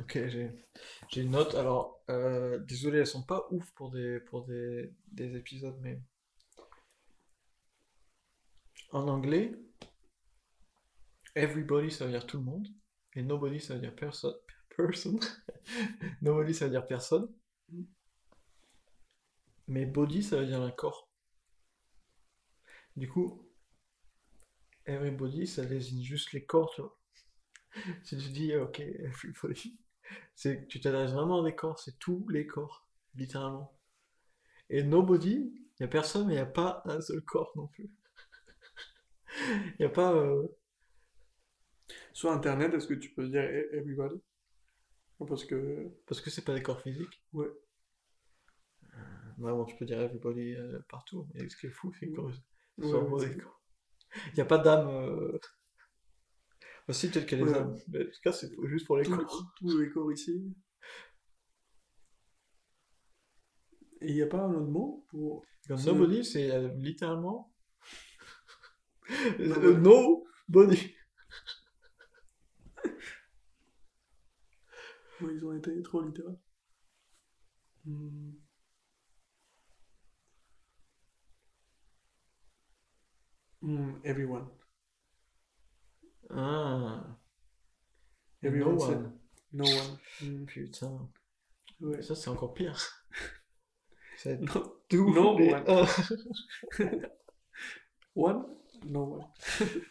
[0.00, 1.54] Ok, j'ai une note.
[1.54, 6.00] Alors, euh, désolé, elles sont pas ouf pour des, pour des, des épisodes, mais
[8.92, 9.52] en anglais,
[11.34, 12.68] everybody ça veut dire tout le monde,
[13.14, 14.34] et nobody ça veut dire personne.
[14.76, 15.20] Person.
[16.22, 17.28] nobody ça veut dire personne.
[19.66, 21.10] Mais body ça veut dire un corps.
[22.96, 23.48] Du coup,
[24.86, 26.98] everybody ça désigne juste les corps, tu vois.
[28.04, 29.78] Si tu dis, ok, everybody,
[30.34, 33.72] c'est tu t'adresses vraiment à des corps, c'est tous les corps, littéralement.
[34.70, 37.66] Et nobody, il n'y a personne, mais il n'y a pas un seul corps non
[37.68, 37.90] plus.
[39.78, 40.12] Il n'y a pas.
[40.12, 40.46] euh,
[42.14, 44.18] Sur Internet, est-ce que tu peux dire e- everybody?
[45.28, 47.20] Parce que, Parce que c'est pas des corps physiques.
[47.32, 47.48] ouais.
[49.38, 51.26] Vraiment, tu peux dire everybody euh, partout.
[51.34, 53.26] Et ce qui est fou, c'est que Ouais.
[54.28, 54.88] Il n'y a pas d'âme.
[56.88, 57.52] Aussi, peut-être des Ouais.
[57.88, 59.54] Mais en tout cas, c'est juste pour les tous, corps.
[59.56, 60.54] tous les corps ici.
[64.02, 65.44] Et il n'y a pas un autre mot pour...
[65.62, 67.50] C'est- nobody, c'est euh, littéralement.
[69.38, 70.94] Non, Euh, no body.
[75.22, 76.38] Ils ont été trop littéral.
[77.84, 78.32] Hmm.
[83.62, 84.48] Hmm, everyone.
[86.34, 87.18] Ah.
[88.42, 89.12] Everyone no one.
[89.52, 89.98] No one.
[90.20, 91.10] Hmm, Putain.
[91.80, 92.02] ouais.
[92.02, 92.76] Ça, c'est encore pire.
[94.16, 95.12] C'est No, tout.
[95.14, 95.64] No les one.
[95.68, 95.86] un.
[98.14, 98.44] one?
[98.84, 99.26] No one.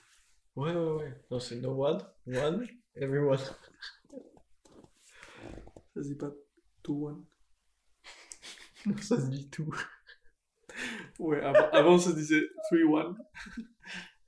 [0.56, 1.22] Ouais, ouais, ouais.
[1.32, 3.40] Non, c'est no one, one, everyone.
[3.40, 3.56] Ça
[5.96, 6.30] se dit pas
[6.84, 7.26] two one.
[9.02, 9.74] Ça se dit tout.
[11.18, 13.18] Ouais, avant, avant ça se disait three one.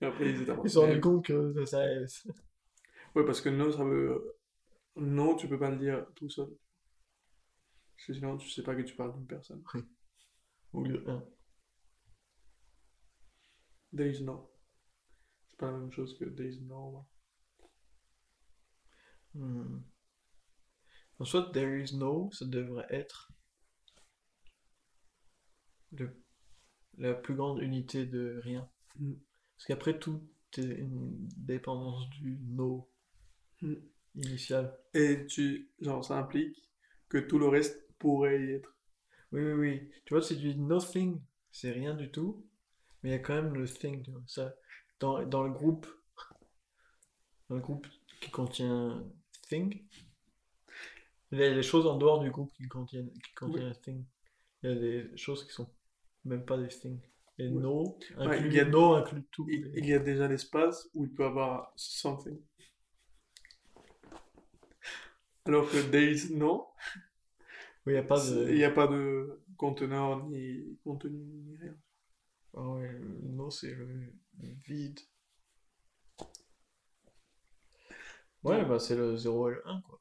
[0.02, 1.86] Et après ils étaient Ils se sont rendus compte que ça.
[3.16, 4.38] Ouais, parce que no, ça veut.
[4.98, 6.50] Non, tu peux pas le dire tout seul.
[7.96, 9.64] Parce que sinon, tu sais pas que tu parles d'une personne.
[10.74, 11.24] Ou le un.
[13.96, 14.52] There is no.
[15.48, 17.06] C'est pas la même chose que there is no.
[19.34, 19.80] Hmm.
[21.20, 23.32] En soit, there is no, ça devrait être
[25.92, 26.22] le,
[26.98, 28.70] la plus grande unité de rien.
[29.00, 29.14] Hmm.
[29.56, 30.22] Parce qu'après, tout
[30.58, 32.90] est une dépendance du no
[33.62, 33.76] Hmm.
[34.16, 34.78] initial.
[34.94, 35.70] Et tu.
[35.82, 36.58] Genre, ça implique
[37.10, 38.76] que tout le reste pourrait y être.
[39.32, 39.92] Oui, oui, oui.
[40.06, 41.20] Tu vois, c'est du nothing,
[41.52, 42.46] c'est rien du tout,
[43.04, 44.04] mais il y a quand même le thing.
[44.04, 44.24] tu vois.
[44.28, 44.56] Ça,
[45.00, 45.88] dans, dans le groupe,
[47.50, 47.88] dans le groupe
[48.22, 49.04] qui contient
[49.50, 49.82] thing,
[51.32, 54.04] il y a des choses en dehors du groupe qui contiennent, qui contiennent thing.
[54.64, 55.70] Il y a des choses qui sont
[56.26, 57.00] même pas des things.
[57.38, 57.62] Et Ouais.
[57.62, 59.48] no Ouais, il y a- no inclut tout.
[59.50, 62.40] Il, y a déjà l'espace où il peut avoir something.
[65.46, 66.68] Alors que there is no,
[67.86, 68.50] Oui, il n'y a pas de.
[68.50, 71.76] il n'y a pas de conteneur ni contenu ni rien.
[72.56, 74.14] Ah ouais, le no, c'est le
[74.68, 75.00] vide.
[78.44, 80.00] Ouais, bah c'est le 0 et le 1, quoi.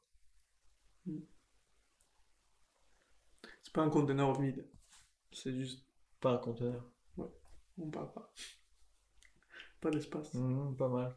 [3.63, 4.65] C'est pas un conteneur vide.
[5.33, 5.85] C'est juste,
[6.21, 6.89] Pas un conteneur.
[7.77, 8.33] On parle pas.
[9.81, 10.33] Pas d'espace.
[10.33, 11.15] Mhm, pas mal.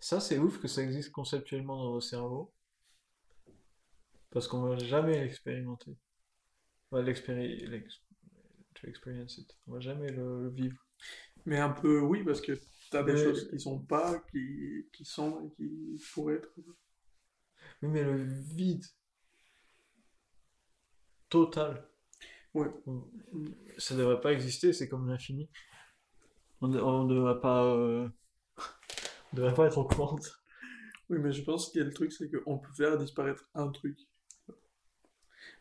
[0.00, 2.52] Ça, c'est ouf que ça existe conceptuellement dans nos cerveaux.
[4.30, 5.96] Parce qu'on va jamais l'expérimenter.
[6.90, 7.02] On va.
[9.66, 10.86] On va jamais le, le vivre.
[11.46, 12.52] Mais un peu oui, parce que
[12.90, 16.50] t'as des Mais- choses qui sont pas, qui, qui sont et qui pourraient être.
[17.82, 18.84] Oui, mais le vide
[21.28, 21.87] total,
[22.60, 22.70] Ouais.
[22.86, 23.04] on-
[23.78, 25.48] ça devrait pas exister, c'est comme l'infini.
[26.60, 27.64] On ne on devrait pas...
[27.64, 28.08] euh,
[29.32, 30.40] on devrait pas être en quante.
[31.10, 33.68] Oui, mais je pense qu'il y a le truc, c'est qu'on peut faire disparaître un
[33.68, 33.98] truc.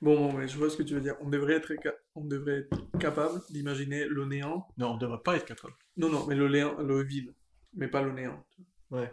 [0.01, 1.15] Bon, bon, mais je vois ce que tu veux dire.
[1.21, 1.71] On devrait être,
[2.15, 4.67] on devrait être capable d'imaginer le néant.
[4.77, 5.73] Non, on devrait pas être capable.
[5.95, 7.33] Non, non, mais le, néant, le vide,
[7.73, 8.45] mais pas le néant.
[8.91, 9.11] Ouais.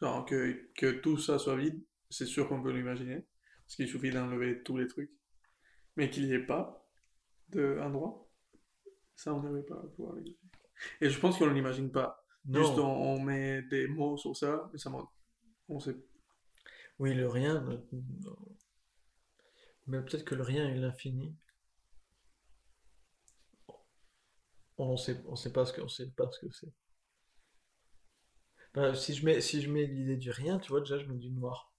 [0.00, 1.80] Genre que, que tout ça soit vide,
[2.10, 3.26] c'est sûr qu'on peut l'imaginer.
[3.64, 5.10] Parce qu'il suffit d'enlever tous les trucs.
[5.96, 6.86] Mais qu'il n'y ait pas
[7.48, 8.28] de endroit,
[9.14, 10.36] ça on n'avait pas à pouvoir l'imaginer.
[11.00, 12.24] Et je pense qu'on ne l'imagine pas.
[12.44, 12.60] Non.
[12.60, 14.90] Juste on, on met des mots sur ça, mais ça
[15.68, 15.96] on sait.
[16.98, 17.60] Oui, le rien.
[17.62, 17.76] ne-
[18.24, 18.36] non.
[19.86, 21.36] Mais peut-être que le rien est l'infini.
[24.78, 26.72] On sait, on sait pas ce que, on sait pas ce que c'est.
[28.74, 31.16] Ben, si je mets, si je mets l'idée du rien, tu vois, déjà je mets
[31.16, 31.72] du noir.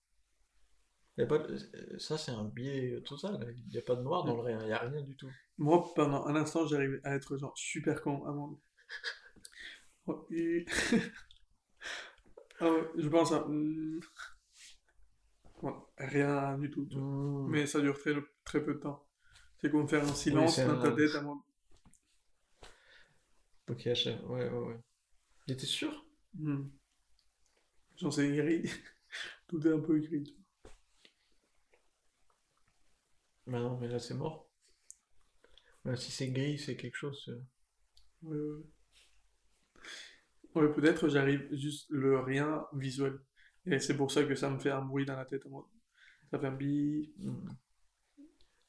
[1.18, 3.54] Y a pas de- ça, c'est un biais total.
[3.66, 4.60] Il n'y a pas de noir dans le rien.
[4.62, 5.30] Il n'y a rien du tout.
[5.58, 8.60] Moi, pendant un instant, j'arrivais à être genre super con avant.
[10.10, 10.66] Oh, et-
[12.60, 13.46] Ah ouais, je pense à.
[13.46, 14.00] hmm,
[15.64, 16.88] ouais, rien du tout.
[16.92, 17.48] Hmm.
[17.50, 18.14] Mais ça dure très,
[18.46, 19.06] très peu de temps.
[19.60, 21.40] C'est comme faire un silence dans ta un- tête à mode.
[23.70, 23.86] Ok.
[23.86, 24.80] Ouais, ouais, ouais.
[25.48, 26.06] Il était sûr?
[26.36, 26.64] Hmm.
[27.98, 28.70] Genre, c'est gris.
[29.48, 30.24] Tout est un peu gris.
[30.24, 30.72] tu vois.
[33.48, 34.48] Bah non, mais là c'est mort.
[35.86, 37.26] Ouais, si c'est gris, c'est quelque chose.
[37.30, 37.42] euh.
[38.24, 38.64] Ouais, ouais.
[40.56, 43.18] Ouais, peut-être j'arrive juste le rien visuel.
[43.66, 45.44] Et c'est pour ça que ça me fait un bruit dans la tête.
[46.32, 47.14] Ça fait un bi.
[47.20, 47.50] Hmm.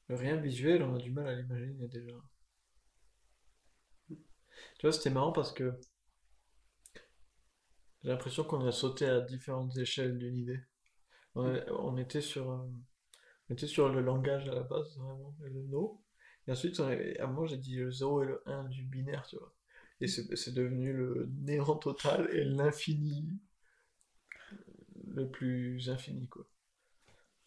[0.09, 2.13] Le rien visuel, on a du mal à l'imaginer déjà.
[4.79, 5.79] Tu vois, c'était marrant parce que
[8.03, 10.59] j'ai l'impression qu'on a sauté à différentes échelles d'une idée.
[11.37, 12.67] On, a- on était sur,
[13.49, 16.03] on était sur le langage à la base, vraiment, le no.
[16.47, 19.55] Et ensuite, à moi, j'ai dit le 0 et le 1 du binaire, tu vois.
[20.01, 23.39] Et c'est devenu le néant total et l'infini
[25.15, 26.47] le plus infini, quoi.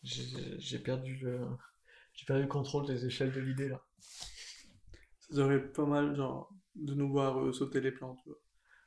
[0.04, 1.40] J'ai perdu le,
[2.14, 3.84] j'ai perdu le contrôle des échelles de l'idée, là.
[5.20, 8.40] Ça serait pas mal, genre, de nous voir euh, sauter les plans, tu vois.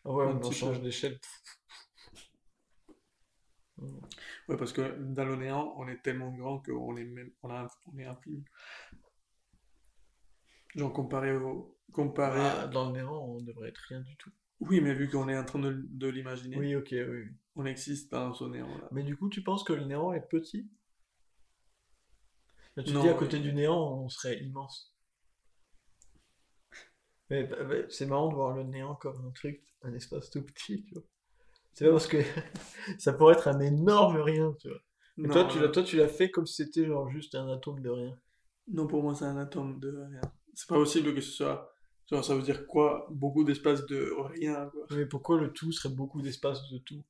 [0.05, 1.19] Ah ouais, on change d'échelle.
[4.49, 7.67] Ouais, parce que dans le néant, on est tellement grand qu'on est même, on a,
[7.93, 8.45] on est infini.
[10.77, 14.31] Genre, comparé au, comparé Ah, dans le néant, on devrait être rien du tout.
[14.61, 17.03] Oui, mais vu qu'on est en train de, de l'imaginer, Oui, ok, oui.
[17.03, 17.25] oui.
[17.57, 18.89] on existe dans ce néant-là.
[18.93, 20.69] Mais du coup, tu penses que le néant est petit?
[22.77, 23.19] Là, tu Non, dis à oui.
[23.19, 24.95] côté du néant, on serait immense.
[27.29, 30.43] Mais, bah, bah, c'est marrant de voir le néant comme un truc, un espace tout
[30.43, 31.03] petit, tu vois.
[31.75, 32.19] C'est pas parce que
[32.99, 34.79] ça pourrait être un énorme rien, tu vois.
[35.17, 37.35] Mais toi, Non, tu euh, l'as, toi, tu l'as fait comme si c'était genre juste
[37.35, 38.19] un atome de rien.
[38.69, 40.21] non, pour moi, c'est un atome de rien.
[40.55, 41.73] C'est pas possible que ce soit.
[42.11, 43.07] Genre, ça veut dire quoi?
[43.11, 44.87] Beaucoup d'espace de rien, quoi.
[44.91, 47.05] Mais pourquoi le tout serait beaucoup d'espace de tout?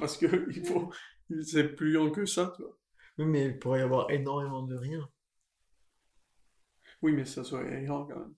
[0.00, 0.26] Parce que
[0.56, 0.90] il faut.
[1.42, 2.78] C'est plus grand que ça, tu vois.
[3.18, 5.08] Oui, mais il pourrait y avoir énormément de rien.
[7.02, 8.34] Oui, mais ça serait grand quand même.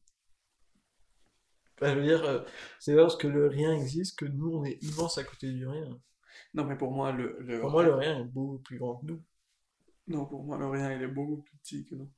[1.81, 2.41] Enfin, je veux dire, euh,
[2.79, 5.67] c'est pas parce que le rien existe que nous, on est immense à côté du
[5.67, 5.99] rien.
[6.55, 7.61] Non, mais pour moi, le, le...
[7.61, 9.23] Pour moi, le rien est beaucoup plus grand que nous.
[10.09, 12.11] Non, pour moi, le rien, il est beaucoup plus petit que nous.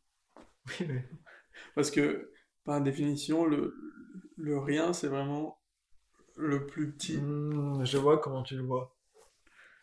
[0.80, 1.04] Oui, mais...
[1.74, 2.32] Parce que,
[2.64, 3.76] par définition, le,
[4.36, 5.58] le rien, c'est vraiment
[6.36, 7.18] le plus petit.
[7.18, 8.96] Hmm, je vois comment tu le vois.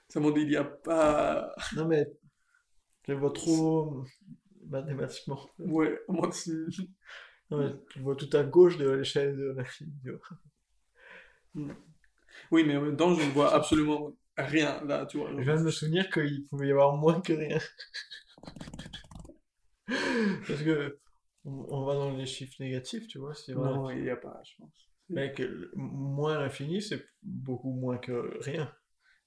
[0.09, 1.53] Ça montre, il n'y a pas.
[1.75, 2.07] Non, mais
[3.07, 4.03] je le vois trop
[4.67, 5.49] mathématiquement.
[5.59, 6.53] Ouais, moi, c'est.
[7.51, 9.91] Le vois tout à gauche de l'échelle de l'infini.
[10.03, 10.19] tu vois.
[12.51, 15.31] Oui, mais en même temps, je ne vois absolument rien là, tu vois.
[15.31, 17.59] Je viens de me souvenir qu'il pouvait y avoir moins que rien.
[20.47, 20.99] Parce que
[21.45, 23.33] on, va dans les chiffres négatifs, tu vois.
[23.33, 23.53] C'est.
[23.53, 24.69] Non, il n'y a pas, je pense.
[25.09, 28.71] Mais que moins l'infini, c'est beaucoup moins que rien.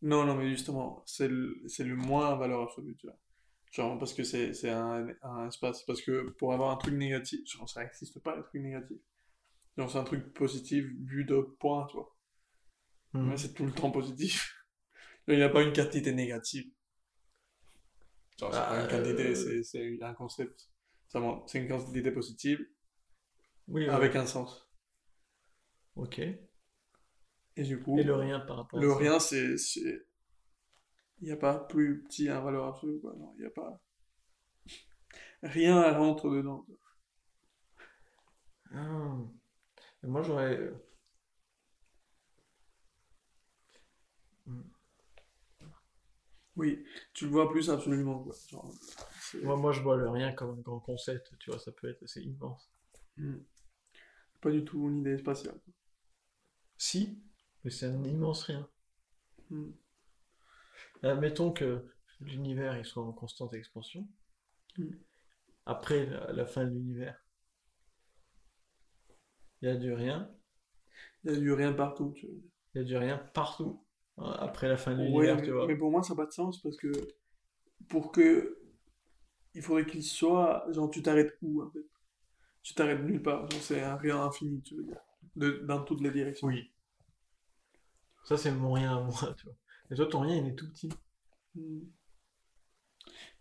[0.00, 3.19] Non, non, mais justement, c'est le, c'est le moins valeur absolue, tu vois.
[3.72, 5.82] Genre, parce que c'est c'est un, un espace.
[5.84, 9.00] Parce que pour avoir un truc négatif, genre, ça n'existe pas, les trucs négatifs.
[9.78, 12.14] Genre, c'est un truc positif vu de points, tu vois.
[13.12, 13.36] Hmm.
[13.36, 14.54] C'est tout le temps positif.
[15.28, 16.70] Il n'y a pas une quantité négative.
[18.38, 20.69] Genre, c'est pas une quantité, euh, c'est c'est un concept.
[21.08, 22.60] C'est une quantité positive
[23.69, 23.88] Oui, ouais.
[23.88, 24.69] avec un sens.
[25.94, 26.19] Ok.
[27.56, 28.96] Et du coup, Et le rien par rapport à le ça.
[28.98, 29.56] rien, c'est.
[31.22, 33.14] Il n'y a pas plus petit à valeur absolue, quoi.
[33.19, 33.81] Non, il n'y a pas.
[35.44, 36.64] Rien rentre dedans.
[38.74, 39.19] Ah.
[40.05, 40.56] Et Moi, j'aurais.
[40.58, 40.72] euh,
[46.56, 48.34] Oui, tu le vois plus absolument, quoi.
[48.50, 48.70] Genre,
[49.43, 52.02] Moi, moi, je vois le rien comme un grand concept, tu vois, ça peut être
[52.05, 52.70] assez immense.
[53.17, 53.36] Hmm.
[54.43, 55.58] Pas du tout une idée spatiale.
[56.76, 57.19] Si,
[57.64, 58.69] mais c'est un immense rien.
[59.50, 59.72] Hmm.
[61.03, 61.85] Admettons que
[62.21, 64.09] l'univers il soit en constante expansion.
[64.79, 64.93] Mm.
[65.67, 67.19] Après la, la fin de l'univers,
[69.63, 70.31] il y a du rien,
[71.25, 72.29] Il y a du rien partout, tu
[72.75, 73.85] il y a du rien partout.
[74.19, 75.67] hein, Après la fin de l'univers, mais, tu vois.
[75.67, 76.91] mais pour moi, ça n'a pas de sens parce que
[77.89, 78.59] pour que
[79.55, 81.85] il faudrait qu'il soit genre tu t'arrêtes où en fait?
[82.63, 85.01] Tu t'arrêtes nulle part, c'est un rien infini, tu veux dire,
[85.37, 86.49] de, dans toutes les directions.
[86.49, 86.73] Oui.
[88.25, 89.56] Ça, c'est mon rien à moi, tu vois.
[89.93, 90.89] Et toi, ton rien, il est tout petit.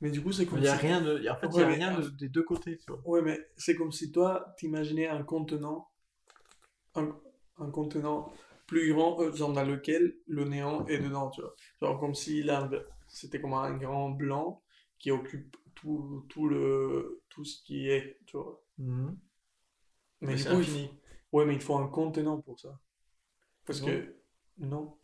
[0.02, 1.28] Mais du coup, c'est comme Il n'y a si- rien de...
[1.30, 3.02] En fait, il Ouais, y a mais- rien de- des deux côtés, tu vois.
[3.08, 5.90] Ouais, mais c'est comme si toi, t'imaginais un contenant,
[6.96, 7.16] un,
[7.58, 8.34] un contenant
[8.68, 11.56] plus grand, euh, genre dans lequel le néant est dedans, tu vois.
[11.82, 12.70] Genre comme si là,
[13.08, 14.64] c'était comme un grand blanc
[14.98, 18.62] qui occupe tout, tout le, tout ce qui est, tu vois.
[18.80, 19.18] Mhm.
[20.22, 20.88] Mais c'est infini.
[21.30, 22.80] faut- ouais, mais il faut un contenant pour ça.
[23.66, 23.88] Parce Non.
[23.88, 24.16] que,
[24.58, 24.98] non.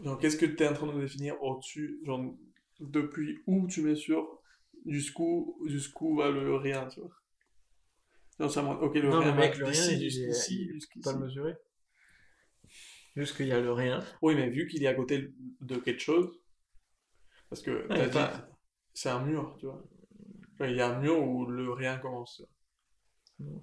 [0.00, 2.34] Genre, qu'est-ce que tu es en train de définir au-dessus Genre,
[2.80, 4.40] depuis où tu sur
[4.86, 7.10] jusqu'où jusqu'où va le rien, tu vois?
[8.38, 8.82] Non, ça montre.
[8.82, 11.02] Ok, le Non, rien mais mec, le rien, il, jusqu'ici, jusqu'ici.
[11.04, 11.54] pas le mesurer.
[13.16, 14.04] Juste qu'il y a le rien.
[14.20, 15.32] Oui, mais vu qu'il est à côté
[15.62, 16.30] de quelque chose,
[17.48, 18.48] parce que Ouais, t'as dit, pas-
[18.94, 19.82] c'est un mur, tu vois.
[20.58, 22.36] Genre, Il y a un mur où le rien commence.
[23.36, 23.62] tu vois.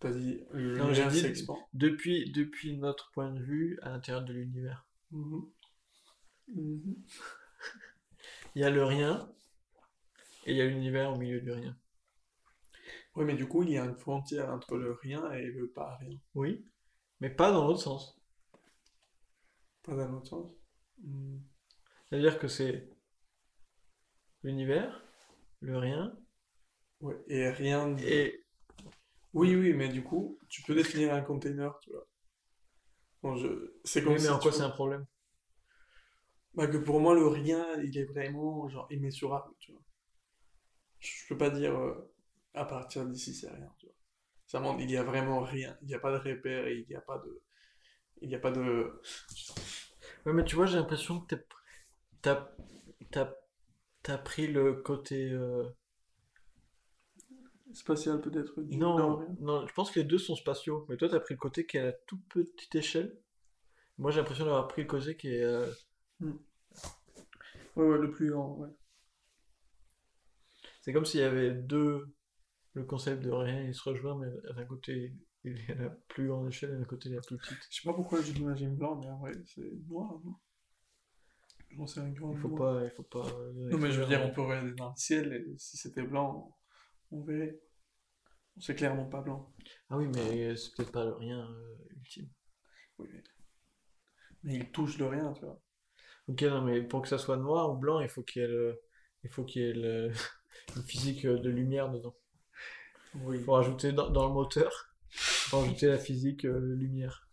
[0.00, 0.40] T'as dit,
[1.10, 1.58] dit- s'expand.
[1.74, 4.86] Depuis, depuis notre point de vue, à l'intérieur de l'univers.
[5.10, 5.42] Mhm.
[6.48, 6.96] Mhm.
[8.54, 9.30] Il y a le rien,
[10.46, 11.76] et il y a l'univers au milieu du rien.
[13.14, 15.96] Oui, mais du coup, il y a une frontière entre le rien et le pas
[15.96, 16.18] rien.
[16.34, 16.64] Oui,
[17.20, 18.18] mais pas dans l'autre sens.
[19.82, 20.52] Pas dans l'autre sens.
[21.02, 21.38] Hmm.
[22.08, 22.88] C'est-à-dire que c'est
[24.42, 25.04] l'univers,
[25.60, 26.16] le rien,
[27.00, 27.96] Ouais, et rien.
[27.98, 28.44] et
[29.34, 32.06] Oui, oui, mais du coup, tu peux définir un container, tu vois.
[33.22, 33.48] Bon, je...
[33.84, 35.06] C'est comme Oui, mais si en quoi c'est un problème?
[36.54, 39.82] Bah, que pour moi, le rien, il est vraiment genre immesurable, tu vois.
[40.98, 42.12] Je peux pas dire euh,
[42.54, 43.94] à partir d'ici, c'est rien, tu vois.
[44.46, 45.76] Ça montre, il y a vraiment rien.
[45.82, 47.42] Il n'y a pas de repère, et il n'y a pas de.
[48.22, 49.00] Il n'y a pas de.
[50.26, 51.34] Ouais, mais tu vois, j'ai l'impression que
[52.22, 52.48] t'as,
[53.10, 53.34] t'as,
[54.02, 55.30] t'as pris le côté...
[55.32, 55.64] euh,
[57.72, 60.86] Spatial peut-être Non, non, je pense que les deux sont spatiaux.
[60.88, 63.16] Mais toi, t'as pris le côté qui est à la toute petite échelle.
[63.98, 65.42] Moi, j'ai l'impression d'avoir pris le côté qui est...
[65.44, 65.70] euh,
[67.76, 68.68] Ouais, ouais, le plus grand, ouais.
[70.82, 72.08] C'est comme s'il y avait deux...
[72.74, 75.12] Le concept de rien, il se rejoint, mais d'un côté,
[75.44, 77.58] il est à la plus grande échelle et d'un côté, il est la plus petite.
[77.68, 80.34] Je sais pas pourquoi je l'imagine blanc, mais en vrai, c'est noir, non
[81.76, 82.78] J'en sais un grand Il faut noir.
[82.80, 82.84] pas...
[82.84, 85.32] Il faut pas euh, Non, mais je veux dire, on peut regarder dans le ciel,
[85.32, 86.56] et si c'était blanc,
[87.12, 87.60] on verrait.
[88.60, 89.52] C'est clairement pas blanc.
[89.88, 92.28] Ah oui, mais c'est peut-être pas le rien euh, ultime.
[92.98, 93.22] Oui, mais...
[94.42, 95.60] mais il touche le rien, tu vois.
[96.28, 98.48] Ok, non, mais pour que ça soit noir ou blanc, il faut qu'il y ait,
[98.48, 98.80] le...
[99.24, 100.12] il faut qu'il y ait le-
[100.76, 102.14] une physique euh, de lumière dedans.
[103.14, 103.38] Oui.
[103.38, 107.28] Il faut rajouter dans, dans le moteur, faut rajouter la physique euh, lumière.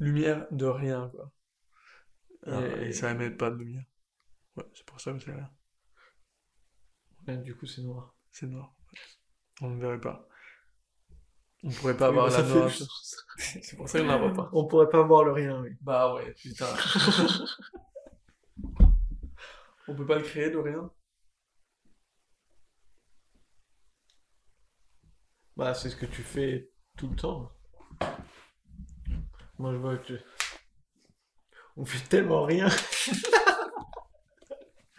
[0.00, 1.30] Lumière de rien, quoi.
[2.46, 3.84] Ah, et et- ça émet pas de lumière.
[4.56, 5.50] Ouais, c'est pour ça que c'est rien.
[7.28, 8.16] Ouais, du coup, c'est noir.
[8.38, 8.72] C'est noir.
[9.62, 10.28] On ne verrait pas.
[11.64, 12.70] On pourrait pas Oui, avoir bah, la fait noire.
[13.36, 14.48] C'est pour ça qu'on la voit pas.
[14.52, 15.70] On pourrait pas voir le rien, oui.
[15.80, 16.68] Bah ouais, putain.
[19.88, 20.88] On peut pas le créer de rien?
[25.56, 27.50] Bah, c'est ce que tu fais tout le temps.
[29.58, 30.20] Moi, je vois que tu-
[31.76, 32.68] on fait tellement rien.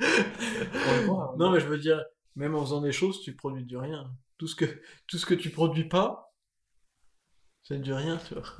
[0.01, 2.03] On le voit, Non, mais je veux dire,
[2.39, 4.15] même en faisant des choses, tu produis du rien.
[4.38, 6.34] Tout ce que, tout ce que tu produis pas,
[7.63, 8.58] c'est du rien, tu vois.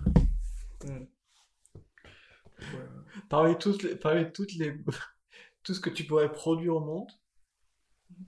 [0.84, 1.06] Mm.
[2.60, 2.90] Ouais.
[3.30, 4.78] Parmi toutes les, parmi toutes les,
[5.64, 7.10] tout ce que tu pourrais produire au monde,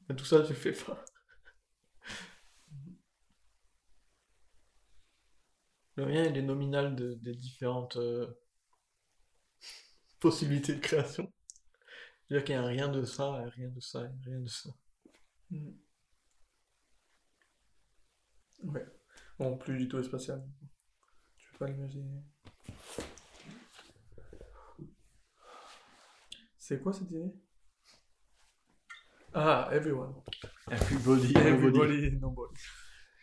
[0.07, 1.03] bah, tout ça, tu le fais pas.
[5.97, 8.25] Le rien, il est nominal de- des différentes euh,
[10.21, 11.29] possibilités de création.
[12.29, 14.69] C'est-à-dire qu'il y a rien de ça, rien de ça, rien de ça.
[15.51, 15.71] Mm.
[18.63, 18.85] Ouais.
[19.37, 20.43] Bon, plus du tout spatial.
[21.37, 22.23] Tu peux pas l'imaginer.
[26.57, 27.33] C'est quoi cette idée
[29.33, 30.13] Ah, everyone.
[30.69, 32.61] Everybody, Everybody, nobody.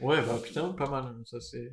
[0.00, 1.72] Ouais, bah putain, pas mal, ça c'est...